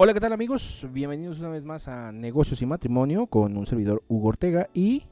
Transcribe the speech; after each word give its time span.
Hola, 0.00 0.14
¿qué 0.14 0.20
tal 0.20 0.32
amigos? 0.32 0.86
Bienvenidos 0.92 1.40
una 1.40 1.48
vez 1.48 1.64
más 1.64 1.88
a 1.88 2.12
Negocios 2.12 2.62
y 2.62 2.66
Matrimonio 2.66 3.26
con 3.26 3.56
un 3.56 3.66
servidor 3.66 4.02
Hugo 4.08 4.28
Ortega 4.28 4.68
y 4.72 5.02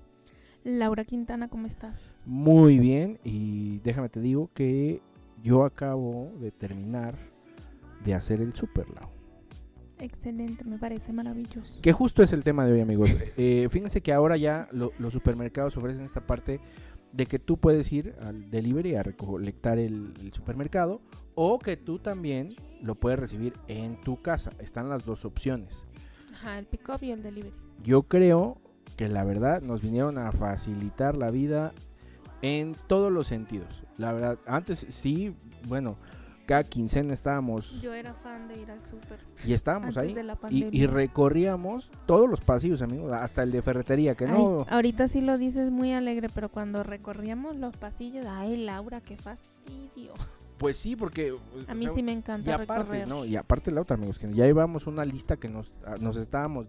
Laura 0.64 1.04
Quintana, 1.04 1.48
¿cómo 1.48 1.66
estás? 1.66 2.00
muy 2.24 2.78
bien 2.78 3.18
y 3.24 3.78
déjame 3.84 4.08
te 4.08 4.20
digo 4.20 4.50
que 4.54 5.00
yo 5.42 5.64
acabo 5.64 6.32
de 6.40 6.50
terminar 6.50 7.14
de 8.04 8.14
hacer 8.14 8.40
el 8.40 8.52
Super 8.52 8.86
Lau. 8.90 9.10
Excelente, 9.98 10.62
me 10.64 10.76
parece 10.78 11.12
maravilloso. 11.12 11.80
Que 11.80 11.92
justo 11.92 12.22
es 12.22 12.32
el 12.32 12.44
tema 12.44 12.66
de 12.66 12.72
hoy 12.72 12.80
amigos. 12.80 13.10
Eh, 13.38 13.68
fíjense 13.70 14.00
que 14.02 14.12
ahora 14.12 14.36
ya 14.36 14.68
lo- 14.72 14.92
los 14.98 15.12
supermercados 15.12 15.76
ofrecen 15.76 16.04
esta 16.04 16.20
parte 16.20 16.60
de 17.16 17.26
que 17.26 17.38
tú 17.38 17.56
puedes 17.56 17.90
ir 17.92 18.14
al 18.20 18.50
delivery 18.50 18.94
a 18.94 19.02
recolectar 19.02 19.78
el, 19.78 20.12
el 20.20 20.32
supermercado 20.32 21.00
o 21.34 21.58
que 21.58 21.76
tú 21.76 21.98
también 21.98 22.54
lo 22.82 22.94
puedes 22.94 23.18
recibir 23.18 23.54
en 23.68 24.00
tu 24.00 24.20
casa. 24.20 24.50
Están 24.58 24.88
las 24.88 25.04
dos 25.04 25.24
opciones. 25.24 25.84
Ajá, 26.34 26.58
el 26.58 26.66
pick-up 26.66 27.02
y 27.02 27.10
el 27.12 27.22
delivery. 27.22 27.54
Yo 27.82 28.02
creo 28.02 28.58
que 28.96 29.08
la 29.08 29.24
verdad 29.24 29.62
nos 29.62 29.82
vinieron 29.82 30.18
a 30.18 30.32
facilitar 30.32 31.16
la 31.16 31.30
vida 31.30 31.72
en 32.42 32.74
todos 32.86 33.10
los 33.10 33.26
sentidos. 33.26 33.82
La 33.96 34.12
verdad, 34.12 34.38
antes 34.46 34.86
sí, 34.90 35.34
bueno, 35.68 35.96
cada 36.46 36.64
quincena 36.64 37.12
estábamos 37.12 37.80
Yo 37.80 37.92
era 37.92 38.14
fan 38.14 38.48
de 38.48 38.60
ir 38.60 38.70
al 38.70 38.82
súper 38.84 39.18
y 39.44 39.52
estábamos 39.52 39.96
antes 39.96 40.10
ahí 40.10 40.14
de 40.14 40.22
la 40.22 40.38
y, 40.48 40.64
y 40.76 40.86
recorríamos 40.86 41.90
todos 42.06 42.28
los 42.30 42.40
pasillos, 42.40 42.80
amigos, 42.82 43.12
hasta 43.12 43.42
el 43.42 43.52
de 43.52 43.60
ferretería, 43.62 44.14
que 44.14 44.24
Ay, 44.26 44.32
no. 44.32 44.64
ahorita 44.70 45.08
sí 45.08 45.20
lo 45.20 45.36
dices 45.38 45.70
muy 45.70 45.92
alegre, 45.92 46.28
pero 46.34 46.48
cuando 46.48 46.82
recorríamos 46.82 47.56
los 47.56 47.76
pasillos, 47.76 48.24
ay 48.28 48.56
Laura, 48.64 49.00
qué 49.00 49.16
fastidio. 49.16 50.12
Pues 50.58 50.78
sí, 50.78 50.96
porque 50.96 51.36
A 51.68 51.74
mí 51.74 51.84
sea, 51.84 51.92
sí 51.94 52.02
me 52.02 52.12
y 52.12 52.14
encanta 52.14 52.54
aparte, 52.54 52.82
recorrer. 52.82 53.08
no, 53.08 53.24
y 53.26 53.36
aparte 53.36 53.70
la 53.70 53.82
otra, 53.82 53.96
amigos, 53.96 54.18
que 54.18 54.26
ya 54.32 54.46
llevamos 54.46 54.86
una 54.86 55.04
lista 55.04 55.36
que 55.36 55.48
nos 55.48 55.70
ah, 55.84 55.96
nos 56.00 56.16
estábamos 56.16 56.66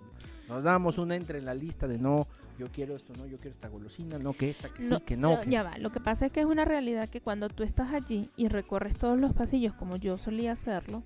nos 0.47 0.63
dábamos 0.63 0.97
una 0.97 1.15
entre 1.15 1.39
en 1.39 1.45
la 1.45 1.53
lista 1.53 1.87
de 1.87 1.97
no, 1.97 2.25
yo 2.57 2.67
quiero 2.71 2.95
esto, 2.95 3.13
no, 3.17 3.25
yo 3.27 3.37
quiero 3.37 3.51
esta 3.51 3.67
golosina, 3.69 4.17
no, 4.17 4.33
que 4.33 4.49
esta, 4.49 4.69
que 4.69 4.81
sí, 4.81 4.95
que 5.05 5.15
no, 5.17 5.41
que- 5.41 5.49
Ya 5.49 5.63
va, 5.63 5.77
lo 5.77 5.91
que 5.91 5.99
pasa 5.99 6.25
es 6.27 6.31
que 6.31 6.39
es 6.39 6.45
una 6.45 6.65
realidad 6.65 7.07
que 7.09 7.21
cuando 7.21 7.49
tú 7.49 7.63
estás 7.63 7.93
allí 7.93 8.29
y 8.37 8.47
recorres 8.47 8.97
todos 8.97 9.19
los 9.19 9.33
pasillos 9.33 9.73
como 9.73 9.95
yo 9.97 10.17
solía 10.17 10.53
hacerlo, 10.53 11.03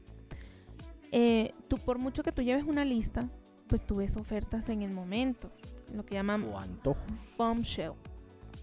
eh, 1.12 1.54
tú 1.68 1.78
por 1.78 1.98
mucho 1.98 2.24
que 2.24 2.32
tú 2.32 2.42
lleves 2.42 2.64
una 2.66 2.86
lista, 2.86 3.28
pues 3.68 3.86
tú 3.86 3.96
ves 3.96 4.16
ofertas 4.18 4.70
en 4.70 4.82
el 4.82 4.92
momento, 4.92 5.50
lo 5.94 6.06
que 6.06 6.16
llaman 6.16 6.44
o 6.44 6.58
antojos. 6.60 7.02
bombshell. 7.38 7.92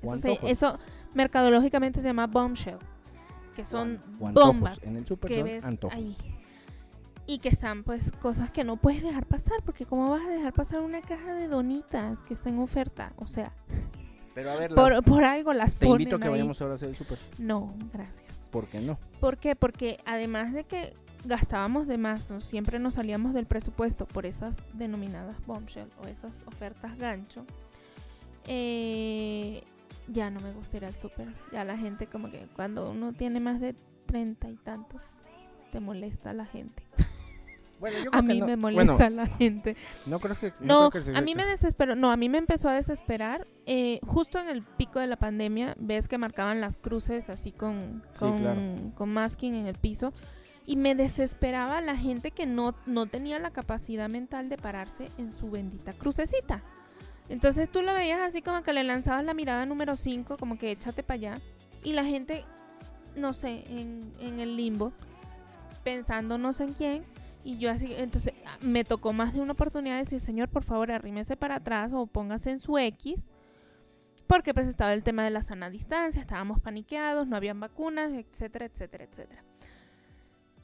O 0.03 0.15
Eso, 0.15 0.23
se- 0.23 0.51
eso 0.51 0.79
mercadológicamente 1.15 2.01
se 2.01 2.09
llama 2.09 2.27
bombshell, 2.27 2.79
que 3.57 3.65
son 3.65 4.01
o 4.21 4.31
bombas 4.33 4.83
En 4.85 4.97
el 4.97 5.07
super 5.07 5.29
que 5.29 5.43
ves 5.43 5.65
antojos. 5.65 5.95
ahí. 5.97 6.17
Y 7.29 7.39
que 7.41 7.51
están 7.51 7.85
pues 7.85 8.11
cosas 8.11 8.51
que 8.51 8.65
no 8.65 8.77
puedes 8.79 9.03
dejar 9.03 9.27
pasar, 9.27 9.63
porque 9.65 9.85
¿cómo 9.85 10.11
vas 10.11 10.27
a 10.27 10.31
dejar 10.31 10.55
pasar 10.55 10.81
una 10.81 11.03
caja 11.03 11.35
de 11.35 11.47
donitas 11.47 12.19
que 12.21 12.33
está 12.35 12.49
en 12.49 12.59
oferta? 12.59 13.13
O 13.17 13.27
sea, 13.27 13.53
Pero 14.35 14.51
a 14.51 14.57
ver, 14.57 14.75
por, 14.75 15.05
por 15.05 15.23
algo 15.25 15.53
las 15.53 15.75
te 15.75 15.87
ponen 15.87 16.01
invito 16.01 16.17
a 16.17 16.19
que 16.21 16.25
ahí. 16.25 16.31
vayamos 16.31 16.61
ahora 16.63 16.73
a 16.73 16.77
hacer 16.77 16.89
el 16.89 16.97
super. 16.97 17.19
No, 17.39 17.75
gracias. 17.93 18.25
¿Por 18.51 18.67
qué 18.67 18.81
no? 18.81 18.99
¿Por 19.21 19.37
qué? 19.37 19.55
Porque 19.55 19.99
además 20.07 20.55
de 20.55 20.65
que 20.65 20.95
gastábamos 21.27 21.87
de 21.87 21.99
más, 21.99 22.31
¿no? 22.31 22.41
siempre 22.41 22.79
nos 22.79 22.95
salíamos 22.95 23.35
del 23.35 23.45
presupuesto 23.45 24.07
por 24.07 24.25
esas 24.25 24.57
denominadas 24.73 25.37
bombshell 25.45 25.91
o 26.03 26.07
esas 26.09 26.33
ofertas 26.47 26.97
gancho, 26.97 27.45
eh, 28.47 29.63
ya 30.07 30.31
no 30.31 30.41
me 30.41 30.53
gusta 30.53 30.79
ir 30.79 30.87
al 30.87 30.97
súper. 30.97 31.29
Ya 31.53 31.65
la 31.65 31.77
gente 31.77 32.07
como 32.07 32.31
que 32.31 32.47
cuando 32.57 32.91
uno 32.91 33.13
tiene 33.13 33.41
más 33.41 33.61
de 33.61 33.75
treinta 34.07 34.49
y 34.49 34.57
tantos, 34.57 35.03
te 35.71 35.81
molesta 35.81 36.33
la 36.33 36.47
gente. 36.47 36.83
Bueno, 37.81 37.97
yo 38.05 38.11
A 38.13 38.23
mí 38.23 38.41
me 38.43 38.57
molesta 38.57 39.09
la 39.11 39.27
gente. 39.27 39.77
no 40.07 40.19
crees 40.19 40.39
que 40.39 40.53
No, 40.61 40.91
creo 40.91 41.05
que 41.05 41.17
a 41.17 41.21
mí 41.21 41.35
me 41.35 41.45
desesperó, 41.47 41.95
no, 41.95 42.11
a 42.11 42.17
mí 42.17 42.29
me 42.29 42.39
empezó 42.39 42.69
a 42.69 42.75
desesperar. 42.75 43.47
eh, 43.67 44.01
justo 44.07 44.39
en 44.41 44.49
el 44.49 44.63
pico 44.63 44.99
de 44.99 45.07
la 45.07 45.17
pandemia, 45.17 45.75
ves 45.79 46.09
que 46.09 46.19
marcaban 46.19 46.61
las 46.61 46.77
cruces 46.77 47.29
así 47.31 47.53
con, 47.53 48.03
Sí, 48.15 48.19
con, 48.19 48.41
claro. 48.41 48.61
con 48.95 49.13
masking 49.13 49.55
en 49.55 49.67
el 49.67 49.77
piso. 49.77 50.13
Y 50.67 50.77
me 50.77 50.95
desesperaba 50.95 51.81
la 51.81 51.97
gente 51.97 52.31
que 52.31 52.45
no, 52.47 52.75
no 52.87 53.07
tenía 53.07 53.39
la 53.39 53.51
capacidad 53.51 54.09
mental 54.11 54.49
de 54.49 54.57
pararse 54.59 55.09
en 55.17 55.33
su 55.33 55.51
bendita 55.51 55.93
crucecita. 55.95 56.63
Entonces 57.31 57.71
tú 57.71 57.83
lo 57.83 57.93
veías 57.95 58.21
así 58.21 58.43
como 58.43 58.63
que 58.63 58.73
le 58.73 58.85
lanzabas 58.85 59.25
la 59.25 59.35
mirada 59.35 59.65
número 59.67 59.97
5, 59.97 60.37
como 60.37 60.59
que 60.59 60.71
échate 60.71 61.03
para 61.03 61.15
allá. 61.15 61.41
Y 61.85 61.93
la 61.93 62.05
gente, 62.05 62.45
no 63.17 63.33
sé, 63.35 63.65
en, 63.69 64.13
en 64.21 64.41
el 64.41 64.57
limbo, 64.57 64.93
pensando 65.85 66.39
no 66.39 66.53
sé 66.53 66.65
en 66.65 66.73
quién. 66.73 67.05
Y 67.49 67.57
yo 67.57 67.71
así, 67.71 67.95
entonces 67.97 68.35
ah, 68.45 68.59
me 68.61 68.85
tocó 68.85 69.15
más 69.15 69.33
de 69.33 69.41
una 69.41 69.53
oportunidad 69.53 69.95
de 69.95 70.01
decir, 70.01 70.21
señor, 70.21 70.51
por 70.51 70.65
favor, 70.65 70.93
arrímese 70.93 71.35
para 71.35 71.55
atrás 71.55 71.91
o 71.95 72.05
póngase 72.05 72.51
en 72.51 72.59
su 72.59 72.77
X. 72.77 73.27
Porque 74.27 74.53
pues 74.53 74.69
estaba 74.69 74.93
el 74.93 75.03
tema 75.03 75.25
de 75.25 75.31
la 75.31 75.41
sana 75.41 75.71
distancia, 75.71 76.21
estábamos 76.21 76.61
paniqueados, 76.61 77.27
no 77.27 77.37
habían 77.37 77.59
vacunas, 77.59 78.13
etcétera, 78.13 78.67
etcétera, 78.67 79.05
etcétera. 79.05 79.43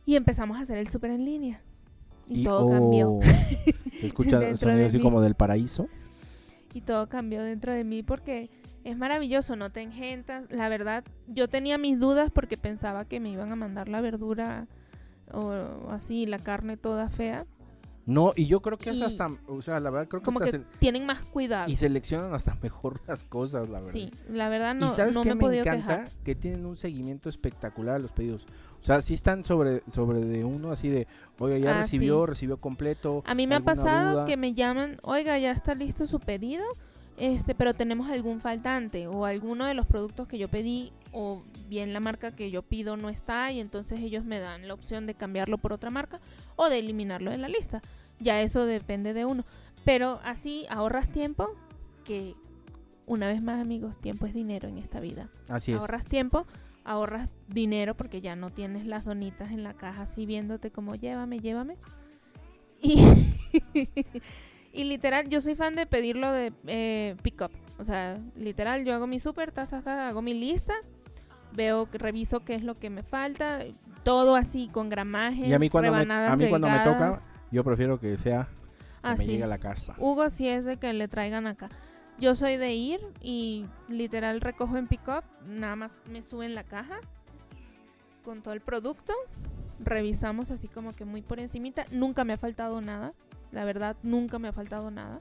Y 0.04 0.16
empezamos 0.16 0.58
a 0.58 0.60
hacer 0.60 0.76
el 0.76 0.88
súper 0.88 1.12
en 1.12 1.24
línea. 1.24 1.62
Y, 2.28 2.44
todo 2.44 2.68
cambió. 2.68 3.12
oh, 3.12 3.20
Se 3.98 4.06
escucha 4.06 4.38
sonido 4.58 4.86
así 4.86 4.98
mí. 4.98 5.02
como 5.02 5.22
del 5.22 5.36
paraíso. 5.36 5.88
y 6.74 6.82
todo 6.82 7.08
cambió 7.08 7.42
dentro 7.42 7.72
de 7.72 7.82
mí 7.84 8.02
porque 8.02 8.50
es 8.84 8.98
maravilloso, 8.98 9.56
no 9.56 9.70
te 9.70 9.80
engentas. 9.80 10.44
La 10.50 10.68
verdad, 10.68 11.02
yo 11.28 11.48
tenía 11.48 11.78
mis 11.78 11.98
dudas 11.98 12.30
porque 12.30 12.58
pensaba 12.58 13.06
que 13.06 13.20
me 13.20 13.30
iban 13.30 13.50
a 13.50 13.56
mandar 13.56 13.88
la 13.88 14.02
verdura 14.02 14.68
o 15.32 15.90
así, 15.90 16.26
la 16.26 16.38
carne 16.38 16.76
toda 16.76 17.08
fea. 17.08 17.46
No, 18.06 18.32
y 18.36 18.44
yo 18.46 18.60
creo 18.60 18.76
que 18.76 18.90
es 18.90 19.00
hasta, 19.00 19.28
o 19.48 19.62
sea, 19.62 19.80
la 19.80 19.88
verdad 19.88 20.08
creo 20.08 20.20
que 20.20 20.26
Como 20.26 20.40
hasta 20.40 20.58
que 20.58 20.62
se- 20.62 20.78
tienen 20.78 21.06
más 21.06 21.22
cuidado. 21.22 21.70
y 21.70 21.76
seleccionan 21.76 22.34
hasta 22.34 22.54
mejor 22.62 23.00
las 23.06 23.24
cosas, 23.24 23.66
la 23.70 23.78
verdad. 23.78 23.92
Sí, 23.92 24.10
la 24.28 24.50
verdad 24.50 24.74
no, 24.74 24.92
y 24.92 24.96
sabes 24.96 25.14
no 25.14 25.22
qué 25.22 25.28
me 25.30 25.32
he 25.32 25.34
me, 25.36 25.40
podido 25.40 25.62
encanta 25.62 26.04
quejar. 26.04 26.10
que 26.22 26.34
tienen 26.34 26.66
un 26.66 26.76
seguimiento 26.76 27.30
espectacular 27.30 27.94
a 27.96 27.98
los 28.00 28.12
pedidos. 28.12 28.44
O 28.82 28.84
sea, 28.84 29.00
sí 29.00 29.14
están 29.14 29.42
sobre 29.42 29.82
sobre 29.90 30.20
de 30.20 30.44
uno 30.44 30.70
así 30.70 30.90
de, 30.90 31.06
oiga, 31.38 31.56
ya 31.56 31.70
Ah, 31.78 31.80
recibió, 31.80 32.24
sí. 32.26 32.30
recibió 32.30 32.58
completo. 32.58 33.22
A 33.24 33.34
mí 33.34 33.46
me 33.46 33.54
ha 33.54 33.58
¿alguna 33.58 33.74
pasado 33.74 34.10
duda? 34.12 34.24
que 34.26 34.36
me 34.36 34.52
llaman, 34.52 34.98
oiga, 35.02 35.38
ya 35.38 35.52
está 35.52 35.74
listo 35.74 36.04
su 36.04 36.20
pedido, 36.20 36.62
este, 37.16 37.54
pero 37.54 37.74
tenemos 37.74 38.08
algún 38.10 38.40
faltante 38.40 39.06
o 39.06 39.24
alguno 39.24 39.66
de 39.66 39.74
los 39.74 39.86
productos 39.86 40.26
que 40.26 40.38
yo 40.38 40.48
pedí 40.48 40.92
o 41.12 41.42
bien 41.68 41.92
la 41.92 42.00
marca 42.00 42.34
que 42.34 42.50
yo 42.50 42.62
pido 42.62 42.96
no 42.96 43.08
está 43.08 43.52
y 43.52 43.60
entonces 43.60 44.00
ellos 44.00 44.24
me 44.24 44.40
dan 44.40 44.66
la 44.66 44.74
opción 44.74 45.06
de 45.06 45.14
cambiarlo 45.14 45.58
por 45.58 45.72
otra 45.72 45.90
marca 45.90 46.20
o 46.56 46.68
de 46.68 46.78
eliminarlo 46.78 47.30
de 47.30 47.38
la 47.38 47.48
lista. 47.48 47.82
Ya 48.20 48.40
eso 48.40 48.64
depende 48.66 49.12
de 49.12 49.24
uno. 49.24 49.44
Pero 49.84 50.20
así 50.24 50.66
ahorras 50.70 51.10
tiempo, 51.10 51.54
que 52.04 52.34
una 53.06 53.28
vez 53.28 53.42
más 53.42 53.60
amigos, 53.60 54.00
tiempo 54.00 54.26
es 54.26 54.34
dinero 54.34 54.68
en 54.68 54.78
esta 54.78 55.00
vida. 55.00 55.28
Así 55.48 55.72
es. 55.72 55.80
ahorras 55.80 56.06
tiempo, 56.06 56.46
ahorras 56.84 57.28
dinero 57.48 57.94
porque 57.94 58.20
ya 58.20 58.34
no 58.34 58.50
tienes 58.50 58.86
las 58.86 59.04
donitas 59.04 59.52
en 59.52 59.62
la 59.62 59.74
caja 59.74 60.02
así 60.02 60.26
viéndote 60.26 60.70
como 60.70 60.94
llévame, 60.94 61.38
llévame. 61.38 61.76
Y, 62.80 62.96
y 64.74 64.84
literal, 64.84 65.28
yo 65.28 65.40
soy 65.40 65.54
fan 65.54 65.74
de 65.76 65.86
pedirlo 65.86 66.30
de 66.32 66.52
eh, 66.66 67.16
pick 67.22 67.40
up. 67.42 67.50
O 67.78 67.84
sea, 67.84 68.18
literal, 68.36 68.84
yo 68.84 68.94
hago 68.94 69.06
mi 69.06 69.18
súper, 69.18 69.52
ta, 69.52 69.66
ta, 69.66 69.82
ta, 69.82 70.08
hago 70.08 70.20
mi 70.22 70.34
lista, 70.34 70.74
veo, 71.52 71.88
reviso 71.92 72.40
qué 72.40 72.54
es 72.54 72.62
lo 72.62 72.74
que 72.74 72.90
me 72.90 73.02
falta, 73.02 73.60
todo 74.02 74.36
así 74.36 74.68
con 74.68 74.88
gramajes, 74.88 75.48
Y 75.48 75.54
a 75.54 75.58
mí 75.58 75.70
cuando 75.70 75.90
me, 75.90 75.98
rebanadas 75.98 76.30
a 76.30 76.36
mí 76.36 76.48
cuando 76.48 76.68
me 76.68 76.78
toca, 76.80 77.20
yo 77.50 77.64
prefiero 77.64 77.98
que 77.98 78.18
sea 78.18 78.44
que 78.44 78.54
Ah, 79.02 79.16
me 79.16 79.26
llegue 79.26 79.44
a 79.44 79.48
la 79.48 79.58
casa. 79.58 79.94
Hugo 79.98 80.30
sí 80.30 80.48
es 80.48 80.64
de 80.64 80.78
que 80.78 80.92
le 80.92 81.08
traigan 81.08 81.46
acá. 81.46 81.68
Yo 82.18 82.34
soy 82.34 82.56
de 82.56 82.74
ir 82.74 83.00
y 83.20 83.66
literal 83.88 84.40
recojo 84.40 84.76
en 84.76 84.86
pick-up, 84.86 85.24
nada 85.46 85.76
más 85.76 86.00
me 86.10 86.22
suben 86.22 86.54
la 86.54 86.64
caja 86.64 87.00
con 88.24 88.40
todo 88.40 88.54
el 88.54 88.60
producto, 88.60 89.12
revisamos 89.80 90.50
así 90.50 90.68
como 90.68 90.92
que 90.92 91.04
muy 91.04 91.22
por 91.22 91.40
encimita, 91.40 91.84
nunca 91.90 92.24
me 92.24 92.32
ha 92.32 92.36
faltado 92.38 92.80
nada, 92.80 93.12
la 93.54 93.64
verdad 93.64 93.96
nunca 94.02 94.38
me 94.38 94.48
ha 94.48 94.52
faltado 94.52 94.90
nada 94.90 95.20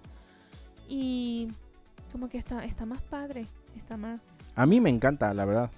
y 0.88 1.48
como 2.12 2.30
que 2.30 2.38
está, 2.38 2.66
está 2.66 2.86
más 2.86 3.02
padre, 3.02 3.46
está 3.76 3.98
más... 3.98 4.22
A 4.56 4.66
mí 4.66 4.80
me 4.82 4.90
encanta, 4.90 5.34
la 5.34 5.46
verdad. 5.46 5.72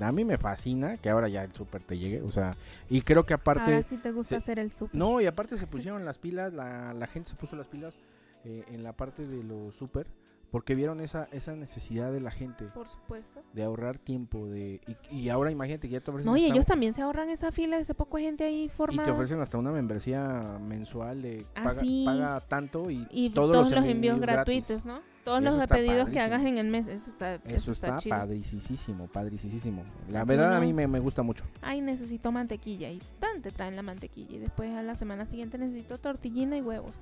A 0.00 0.12
mí 0.12 0.24
me 0.24 0.38
fascina 0.38 0.96
que 0.96 1.10
ahora 1.10 1.28
ya 1.28 1.44
el 1.44 1.52
súper 1.52 1.82
te 1.82 1.98
llegue, 1.98 2.22
o 2.22 2.30
sea, 2.30 2.56
y 2.88 3.02
creo 3.02 3.26
que 3.26 3.34
aparte 3.34 3.62
Ahora 3.64 3.82
sí 3.82 3.96
te 3.98 4.12
gusta 4.12 4.30
se- 4.30 4.36
hacer 4.36 4.58
el 4.58 4.72
súper. 4.72 4.96
No, 4.98 5.20
y 5.20 5.26
aparte 5.26 5.58
se 5.58 5.66
pusieron 5.66 6.04
las 6.04 6.16
pilas, 6.16 6.52
la, 6.54 6.94
la 6.94 7.06
gente 7.06 7.28
se 7.30 7.36
puso 7.36 7.54
las 7.56 7.66
pilas 7.68 7.98
eh, 8.44 8.64
en 8.68 8.82
la 8.82 8.92
parte 8.94 9.26
de 9.26 9.42
los 9.42 9.74
súper, 9.74 10.06
porque 10.50 10.74
vieron 10.74 11.00
esa, 11.00 11.28
esa 11.32 11.54
necesidad 11.54 12.10
de 12.12 12.20
la 12.20 12.30
gente 12.30 12.64
Por 12.74 12.88
supuesto. 12.88 13.42
de 13.52 13.62
ahorrar 13.62 13.98
tiempo. 13.98 14.46
de 14.46 14.80
Y, 15.10 15.16
y 15.16 15.28
ahora 15.28 15.50
imagínate 15.50 15.88
que 15.88 15.92
ya 15.94 16.00
te 16.00 16.10
ofrecen, 16.10 16.30
No, 16.32 16.36
y 16.36 16.44
ellos 16.44 16.66
también 16.66 16.92
se 16.94 17.02
ahorran 17.02 17.30
esa 17.30 17.52
fila, 17.52 17.78
ese 17.78 17.94
poco 17.94 18.16
de 18.16 18.24
gente 18.24 18.44
ahí 18.44 18.64
y 18.64 18.68
formada. 18.68 19.04
te 19.04 19.10
ofrecen 19.10 19.40
hasta 19.40 19.58
una 19.58 19.70
membresía 19.70 20.58
mensual 20.60 21.22
de 21.22 21.44
Ah, 21.54 21.64
paga, 21.64 21.80
sí. 21.80 22.02
paga 22.06 22.40
tanto 22.40 22.90
y, 22.90 23.06
y 23.10 23.30
todos, 23.30 23.52
todos, 23.52 23.70
los, 23.70 23.80
los 23.80 23.88
envíos 23.90 24.18
gratis. 24.20 24.66
gratuitos, 24.68 24.84
¿no? 24.84 25.00
Todos 25.24 25.42
los 25.42 25.54
está 25.54 25.66
pedidos 25.68 26.08
que 26.08 26.14
padrísimo. 26.16 26.24
hagas 26.34 26.46
en 26.46 26.58
el 26.58 26.66
mes, 26.68 26.86
eso 26.88 27.10
está, 27.10 27.34
eso 27.34 27.42
Eso 27.46 27.72
está, 27.72 27.96
chido. 27.98 28.16
padricísimo, 28.16 29.06
padricísimo. 29.06 29.84
La 30.10 30.22
Así 30.22 30.28
verdad 30.30 30.54
a 30.56 30.60
no. 30.60 30.64
mí 30.66 30.72
me, 30.72 30.88
me 30.88 30.98
gusta 30.98 31.22
mucho. 31.22 31.44
Ay, 31.60 31.82
necesito 31.82 32.32
mantequilla 32.32 32.90
y 32.90 33.00
tan 33.18 33.42
te 33.42 33.52
traen 33.52 33.76
la 33.76 33.82
mantequilla 33.82 34.36
y 34.36 34.38
después 34.38 34.72
a 34.74 34.82
la 34.82 34.94
semana 34.94 35.26
siguiente 35.26 35.58
necesito 35.58 35.98
tortillina 35.98 36.56
y 36.56 36.62
huevos. 36.62 36.94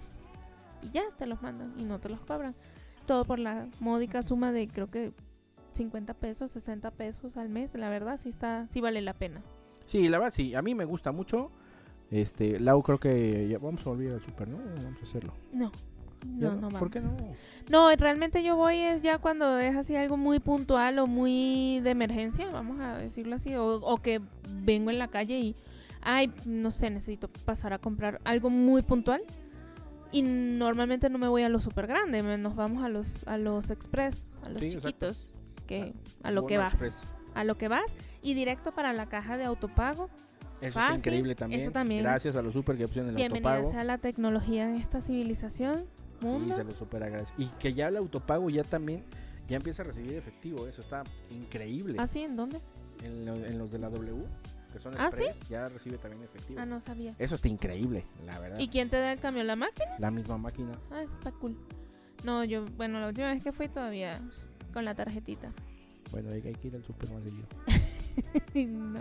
Y 0.83 0.91
ya 0.91 1.03
te 1.17 1.27
los 1.27 1.41
mandan 1.43 1.73
y 1.79 1.85
no 1.85 2.01
te 2.01 2.09
los 2.09 2.21
cobran. 2.21 2.55
Todo 3.09 3.25
por 3.25 3.39
la 3.39 3.67
módica 3.81 4.23
suma 4.23 4.53
de 4.53 4.69
creo 4.69 4.91
que 4.91 5.15
50 5.73 6.13
pesos, 6.13 6.51
60 6.51 6.91
pesos 6.91 7.39
al 7.39 7.49
mes. 7.49 7.73
La 7.73 7.89
verdad 7.89 8.21
sí 8.23 8.29
está, 8.29 8.67
sí 8.69 8.83
vale 8.83 9.01
la 9.01 9.15
pena. 9.15 9.41
Sí, 9.87 10.11
la 10.11 10.19
verdad 10.19 10.31
sí, 10.31 10.55
a 10.55 10.61
mí 10.61 10.75
me 10.75 10.85
gusta 10.85 11.11
mucho. 11.11 11.51
Este, 12.11 12.61
Lau 12.61 12.83
creo 12.83 13.01
que 13.01 13.49
ya 13.49 13.57
vamos 13.57 13.87
a 13.87 13.89
volver 13.89 14.13
al 14.13 14.21
super, 14.21 14.47
¿no? 14.47 14.59
Vamos 14.59 15.01
a 15.01 15.05
hacerlo. 15.07 15.33
No. 15.55 15.73
¿Ya 16.37 16.49
No, 16.49 16.55
no 16.57 16.61
vamos. 16.69 16.79
¿Por 16.81 16.91
qué 16.91 17.01
no? 17.01 17.17
No, 17.71 17.97
realmente 17.97 18.43
yo 18.43 18.57
voy 18.57 18.77
es 18.77 19.01
ya 19.01 19.17
cuando 19.17 19.59
es 19.59 19.75
así 19.75 19.97
algo 19.97 20.19
muy 20.19 20.39
puntual 20.39 20.99
o 20.99 21.07
muy 21.07 21.81
de 21.81 21.89
emergencia, 21.89 22.51
vamos 22.53 22.79
a 22.79 22.99
decirlo 22.99 23.37
así, 23.37 23.55
o, 23.55 23.77
o 23.77 23.97
que 24.03 24.21
vengo 24.65 24.91
en 24.91 24.99
la 24.99 25.09
calle 25.09 25.39
y, 25.39 25.57
ay, 26.03 26.31
no 26.45 26.73
sé, 26.73 26.91
necesito 26.91 27.29
pasar 27.47 27.73
a 27.73 27.79
comprar 27.79 28.21
algo 28.25 28.51
muy 28.51 28.83
puntual. 28.83 29.23
Y 30.13 30.23
normalmente 30.23 31.11
no 31.11 31.19
me 31.19 31.29
voy 31.29 31.43
a 31.43 31.49
los 31.49 31.65
super 31.65 31.87
grandes, 31.87 32.25
me- 32.25 32.39
nos 32.39 32.57
vamos 32.57 32.83
a 32.85 32.89
los 32.89 33.27
a 33.27 33.37
los 33.37 33.71
express, 33.71 34.27
a 34.45 34.49
los 34.49 34.61
Sí, 34.61 34.67
exacto. 34.67 34.89
chiquitos, 34.89 35.31
que 35.67 35.93
a 36.23 36.31
lo 36.31 36.43
Bono 36.43 36.49
que 36.49 36.59
vas, 36.59 36.73
Express. 36.73 37.03
a 37.35 37.45
lo 37.45 37.57
que 37.59 37.69
vas 37.69 37.93
y 38.23 38.35
directo 38.35 38.73
para 38.73 38.93
la 38.95 39.07
caja 39.07 39.37
de 39.37 39.45
autopago. 39.45 40.07
Eso 40.61 40.67
está 40.69 40.81
Fácil, 40.81 40.99
increíble 40.99 41.35
también. 41.35 41.61
eso 41.61 41.71
también. 41.71 42.03
Gracias 42.03 42.35
a 42.37 42.43
los 42.43 42.53
super 42.55 42.77
que 42.77 42.85
opcionan 42.87 43.11
el 43.11 43.17
Bienvenida 43.17 43.51
autopago. 43.57 43.71
sea 43.73 43.85
la 43.85 43.99
tecnología 43.99 44.65
en 44.69 44.75
esta 44.77 45.01
civilización, 45.01 45.85
Sí, 46.21 46.53
se 46.53 46.65
lo 46.65 46.73
super 46.73 47.01
agradezco. 47.05 47.41
Y 47.41 47.47
que 47.61 47.75
ya 47.75 47.87
el 47.89 47.97
autopago 47.97 48.51
ya 48.51 48.65
también 48.65 49.05
ya 49.47 49.57
empieza 49.57 49.83
a 49.83 49.87
recibir 49.87 50.15
efectivo, 50.15 50.67
eso 50.67 50.81
está 50.81 51.05
increíble. 51.31 51.95
¿Así? 51.99 52.21
¿En 52.23 52.35
dónde? 52.35 52.61
En, 53.05 53.25
lo- 53.25 53.37
en 53.37 53.57
los 53.57 53.71
de 53.71 53.79
la 53.79 53.89
W, 53.89 54.25
que 54.79 54.83
son 54.83 54.95
¿Ah, 54.99 55.11
sí? 55.13 55.25
ya 55.51 55.69
recibe 55.69 55.99
también 55.99 56.23
efectivo. 56.23 56.61
Ah, 56.61 56.67
no 56.67 56.81
sabía. 56.81 57.15
Eso 57.19 57.35
está 57.35 57.49
increíble, 57.49 58.05
la 58.25 58.39
verdad. 58.39 58.59
¿Y 58.59 58.69
quién 58.69 58.89
te 58.89 58.97
da 58.97 59.13
el 59.13 59.19
cambio? 59.19 59.43
¿La 59.45 59.57
máquina? 59.57 59.91
La 59.99 60.11
misma 60.11 60.39
máquina. 60.39 60.73
Ah, 60.91 61.03
está 61.03 61.33
cool. 61.33 61.57
No, 62.25 62.45
yo, 62.45 62.65
bueno, 62.77 63.01
la 63.01 63.09
última 63.09 63.33
vez 63.33 63.43
que 63.43 63.53
fui 63.53 63.69
todavía 63.69 64.21
con 64.73 64.85
la 64.85 64.95
tarjetita. 64.95 65.53
Bueno, 66.11 66.31
hay, 66.31 66.43
hay 66.47 66.55
que 66.55 66.69
ir 66.69 66.77
al 66.77 66.85
super 66.85 67.11
más 67.11 67.23
no. 68.55 69.01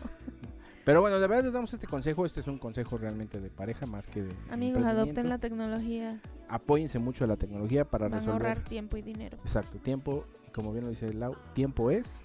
Pero 0.83 1.01
bueno, 1.01 1.19
de 1.19 1.27
verdad 1.27 1.43
les 1.43 1.53
damos 1.53 1.73
este 1.73 1.87
consejo. 1.87 2.25
Este 2.25 2.39
es 2.39 2.47
un 2.47 2.57
consejo 2.57 2.97
realmente 2.97 3.39
de 3.39 3.49
pareja 3.49 3.85
más 3.85 4.07
que 4.07 4.23
de. 4.23 4.33
Amigos, 4.49 4.83
adopten 4.83 5.29
la 5.29 5.37
tecnología. 5.37 6.17
Apóyense 6.49 6.99
mucho 6.99 7.23
de 7.25 7.29
la 7.29 7.37
tecnología 7.37 7.85
para 7.85 8.05
Van 8.05 8.13
a 8.13 8.17
resolver. 8.17 8.47
ahorrar 8.47 8.63
tiempo 8.63 8.97
y 8.97 9.01
dinero. 9.01 9.37
Exacto, 9.43 9.79
tiempo. 9.79 10.25
Y 10.47 10.51
como 10.51 10.71
bien 10.71 10.85
lo 10.85 10.89
dice 10.89 11.13
Lau, 11.13 11.35
tiempo 11.53 11.91
es 11.91 12.19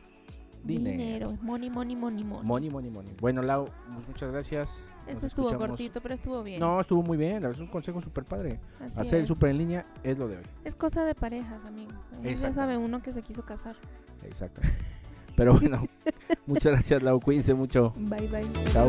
dinero. 0.65 1.35
Money, 1.43 1.71
money, 1.71 1.97
money, 1.97 2.25
money. 2.25 2.45
Money, 2.47 2.71
money, 2.71 2.91
money. 2.91 3.13
Bueno, 3.21 3.43
Lau, 3.43 3.69
mu- 3.89 4.01
muchas 4.09 4.31
gracias. 4.31 4.89
Este 5.07 5.27
estuvo 5.27 5.49
escuchamos- 5.49 5.69
cortito, 5.69 6.01
pero 6.01 6.15
estuvo 6.15 6.43
bien. 6.43 6.61
No, 6.61 6.81
estuvo 6.81 7.03
muy 7.03 7.17
bien. 7.19 7.45
Es 7.45 7.59
un 7.59 7.67
consejo 7.67 8.01
súper 8.01 8.25
padre. 8.25 8.61
Así 8.81 9.01
Hacer 9.01 9.19
el 9.19 9.23
es. 9.23 9.29
súper 9.29 9.51
en 9.51 9.59
línea 9.59 9.87
es 10.05 10.17
lo 10.19 10.29
de 10.29 10.37
hoy. 10.37 10.43
Es 10.65 10.75
cosa 10.75 11.05
de 11.05 11.15
parejas, 11.15 11.65
amigos. 11.67 11.95
Ya 12.23 12.53
sabe 12.53 12.77
uno 12.77 13.03
que 13.03 13.13
se 13.13 13.23
quiso 13.23 13.45
casar. 13.45 13.75
Exacto. 14.25 14.61
Pero 15.37 15.55
bueno, 15.59 15.87
muchas 16.47 16.73
gracias, 16.73 17.03
Lau. 17.03 17.19
Cuídense 17.21 17.55
mucho. 17.55 17.93
Bye, 17.97 18.29
bye. 18.29 18.43
Chao. 18.73 18.89